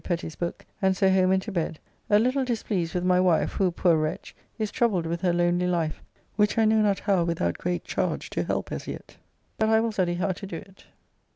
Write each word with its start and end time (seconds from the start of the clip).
Petty's 0.03 0.35
book, 0.35 0.65
and 0.81 0.97
so 0.97 1.11
home 1.11 1.29
and 1.31 1.43
to 1.43 1.51
bed, 1.51 1.77
a 2.09 2.17
little 2.17 2.43
displeased 2.43 2.95
with 2.95 3.03
my 3.03 3.19
wife, 3.19 3.51
who, 3.51 3.69
poor 3.69 3.95
wretch, 3.97 4.35
is 4.57 4.71
troubled 4.71 5.05
with 5.05 5.21
her 5.21 5.31
lonely 5.31 5.67
life, 5.67 6.01
which 6.37 6.57
I 6.57 6.65
know 6.65 6.81
not 6.81 6.97
how 7.01 7.23
without 7.23 7.59
great 7.59 7.83
charge 7.83 8.31
to 8.31 8.43
help 8.43 8.71
as 8.71 8.87
yet, 8.87 9.17
but 9.59 9.69
I 9.69 9.79
will 9.79 9.91
study 9.91 10.15
how 10.15 10.31
to 10.31 10.47
do 10.47 10.55
it. 10.55 10.85